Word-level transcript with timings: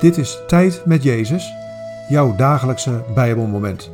Dit 0.00 0.16
is 0.16 0.38
Tijd 0.46 0.86
met 0.86 1.02
Jezus, 1.02 1.52
jouw 2.08 2.36
dagelijkse 2.36 3.04
Bijbelmoment. 3.14 3.90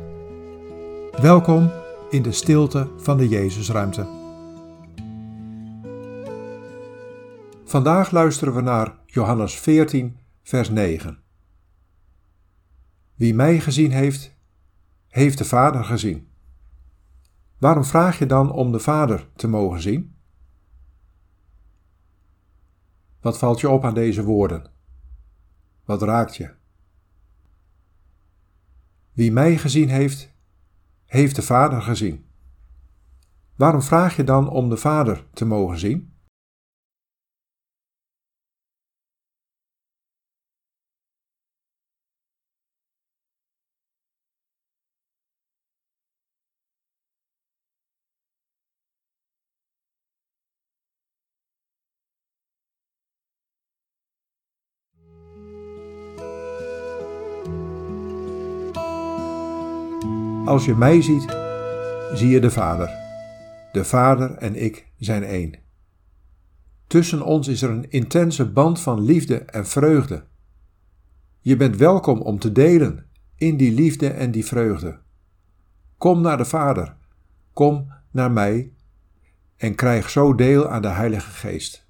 Welkom 1.21 1.71
in 2.09 2.21
de 2.21 2.31
stilte 2.31 2.91
van 2.97 3.17
de 3.17 3.27
Jezusruimte. 3.27 4.07
Vandaag 7.63 8.11
luisteren 8.11 8.55
we 8.55 8.61
naar 8.61 8.99
Johannes 9.05 9.55
14, 9.59 10.17
vers 10.43 10.69
9. 10.69 11.19
Wie 13.15 13.33
mij 13.33 13.59
gezien 13.59 13.91
heeft, 13.91 14.35
heeft 15.07 15.37
de 15.37 15.45
Vader 15.45 15.83
gezien. 15.83 16.27
Waarom 17.57 17.83
vraag 17.83 18.19
je 18.19 18.25
dan 18.25 18.51
om 18.51 18.71
de 18.71 18.79
Vader 18.79 19.27
te 19.35 19.47
mogen 19.47 19.81
zien? 19.81 20.15
Wat 23.21 23.37
valt 23.37 23.59
je 23.59 23.69
op 23.69 23.85
aan 23.85 23.93
deze 23.93 24.23
woorden? 24.23 24.76
Wat 25.87 26.01
raakt 26.01 26.35
je? 26.35 26.49
Wie 29.13 29.31
mij 29.31 29.57
gezien 29.57 29.89
heeft, 29.89 30.33
heeft 31.05 31.35
de 31.35 31.41
Vader 31.41 31.81
gezien. 31.81 32.25
Waarom 33.55 33.81
vraag 33.81 34.15
je 34.15 34.23
dan 34.23 34.49
om 34.49 34.69
de 34.69 34.77
Vader 34.77 35.25
te 35.33 35.45
mogen 35.45 35.79
zien? 35.79 36.13
Als 60.47 60.65
je 60.65 60.75
mij 60.75 61.01
ziet, 61.01 61.37
zie 62.13 62.29
je 62.29 62.39
de 62.39 62.51
Vader. 62.51 62.89
De 63.71 63.85
Vader 63.85 64.31
en 64.31 64.63
ik 64.63 64.87
zijn 64.97 65.23
één. 65.23 65.53
Tussen 66.87 67.21
ons 67.21 67.47
is 67.47 67.61
er 67.61 67.69
een 67.69 67.91
intense 67.91 68.51
band 68.51 68.79
van 68.79 69.01
liefde 69.01 69.37
en 69.37 69.67
vreugde. 69.67 70.25
Je 71.39 71.55
bent 71.55 71.75
welkom 71.75 72.21
om 72.21 72.39
te 72.39 72.51
delen 72.51 73.05
in 73.35 73.57
die 73.57 73.71
liefde 73.71 74.09
en 74.09 74.31
die 74.31 74.45
vreugde. 74.45 74.99
Kom 75.97 76.21
naar 76.21 76.37
de 76.37 76.45
Vader, 76.45 76.95
kom 77.53 77.93
naar 78.11 78.31
mij 78.31 78.71
en 79.57 79.75
krijg 79.75 80.09
zo 80.09 80.35
deel 80.35 80.69
aan 80.69 80.81
de 80.81 80.87
Heilige 80.87 81.31
Geest. 81.31 81.87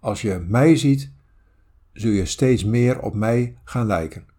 Als 0.00 0.22
je 0.22 0.44
mij 0.48 0.76
ziet, 0.76 1.12
zul 1.92 2.10
je 2.10 2.26
steeds 2.26 2.64
meer 2.64 3.00
op 3.00 3.14
mij 3.14 3.58
gaan 3.64 3.86
lijken. 3.86 4.34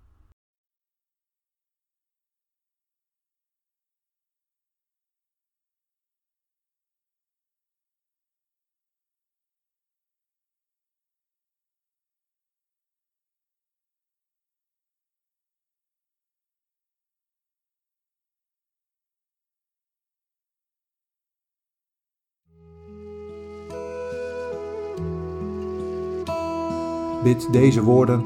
Bid 27.24 27.54
deze 27.54 27.82
woorden 27.82 28.20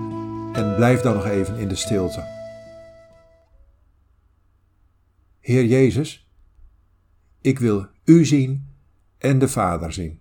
en 0.54 0.76
blijf 0.76 1.02
dan 1.02 1.14
nog 1.14 1.26
even 1.26 1.58
in 1.58 1.68
de 1.68 1.76
stilte. 1.76 2.24
Heer 5.40 5.66
Jezus, 5.66 6.30
ik 7.42 7.60
wil 7.60 7.88
U 8.04 8.26
zien 8.26 8.68
en 9.18 9.40
de 9.40 9.48
Vader 9.48 9.94
zien. 9.94 10.21